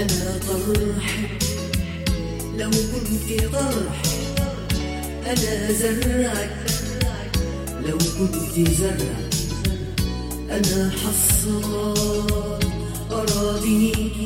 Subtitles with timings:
[0.00, 1.42] أنا طرحك
[2.58, 4.06] لو كنت طرحك
[5.26, 6.56] أنا زرعك
[7.86, 9.20] لو كنت زرع
[10.50, 12.64] أنا حصاد
[13.12, 14.16] أراضيك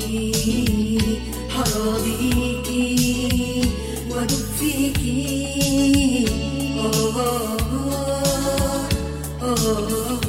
[1.48, 2.92] حراضيكي
[4.10, 5.44] ونبفيكي
[6.78, 7.58] آه آه
[9.42, 10.23] آه, آه.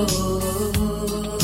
[0.00, 1.37] oh.